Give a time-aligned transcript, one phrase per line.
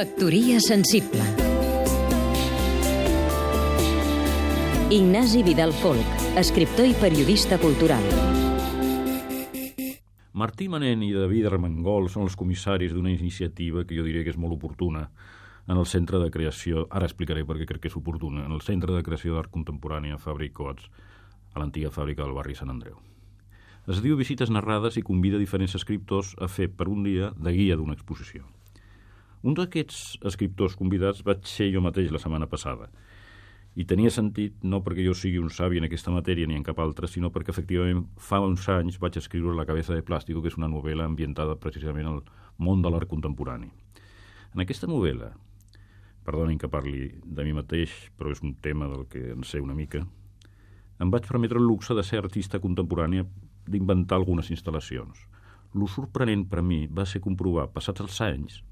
[0.00, 1.20] Factoria sensible
[4.88, 6.06] Ignasi Vidal Folk,
[6.40, 8.00] escriptor i periodista cultural.
[10.32, 14.38] Martí Manent i David Armengol són els comissaris d'una iniciativa que jo diria que és
[14.40, 15.02] molt oportuna
[15.68, 18.96] en el Centre de Creació, ara explicaré perquè crec que és oportuna, en el Centre
[18.96, 20.88] de Creació d'Art Contemporani a Fàbric Cots,
[21.52, 22.96] a l'antiga fàbrica del barri Sant Andreu.
[23.84, 27.76] Es diu Visites narrades i convida diferents escriptors a fer per un dia de guia
[27.76, 28.48] d'una exposició.
[29.42, 32.90] Un d'aquests escriptors convidats vaig ser jo mateix la setmana passada,
[33.78, 36.80] i tenia sentit no perquè jo sigui un savi en aquesta matèria ni en cap
[36.82, 40.58] altra, sinó perquè efectivament fa uns anys vaig escriure La cabeza de plàstico, que és
[40.58, 42.22] una novel·la ambientada precisament al
[42.58, 43.70] món de l'art contemporani.
[44.54, 45.30] En aquesta novel·la,
[46.26, 49.78] perdonin que parli de mi mateix, però és un tema del que en sé una
[49.78, 50.02] mica,
[51.00, 53.24] em vaig permetre el luxe de ser artista contemporània
[53.70, 55.28] d'inventar algunes instal·lacions.
[55.78, 58.64] Lo sorprenent per a mi va ser comprovar, passats els anys,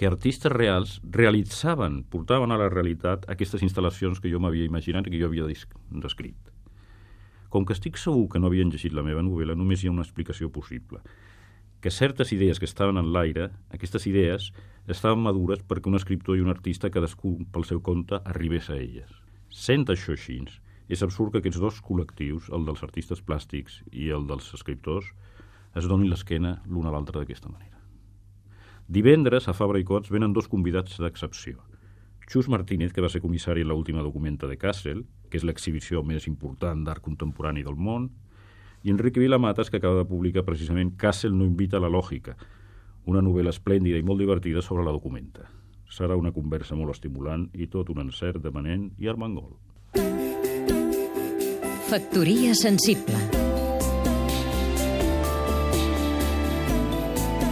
[0.00, 5.10] que artistes reals realitzaven, portaven a la realitat aquestes instal·lacions que jo m'havia imaginat i
[5.12, 6.46] que jo havia descrit.
[7.52, 10.06] Com que estic segur que no havien llegit la meva novel·la, només hi ha una
[10.06, 11.02] explicació possible.
[11.84, 14.54] Que certes idees que estaven en l'aire, aquestes idees,
[14.88, 19.10] estaven madures perquè un escriptor i un artista, cadascú pel seu compte, arribés a elles.
[19.52, 20.38] Sent això així,
[20.88, 25.12] és absurd que aquests dos col·lectius, el dels artistes plàstics i el dels escriptors,
[25.76, 27.79] es donin l'esquena l'un a l'altre d'aquesta manera.
[28.90, 31.60] Divendres, a Fabra i Cots, venen dos convidats d'excepció.
[32.26, 36.26] Xus Martínez, que va ser comissari en l'última documenta de Kassel, que és l'exhibició més
[36.26, 38.08] important d'art contemporani del món,
[38.82, 42.34] i Enrique Vilamatas, que acaba de publicar precisament Kassel no invita a la lògica,
[43.06, 45.46] una novel·la esplèndida i molt divertida sobre la documenta.
[45.86, 49.54] Serà una conversa molt estimulant i tot un encert de Manent i Armengol.
[51.86, 53.39] Factoria sensible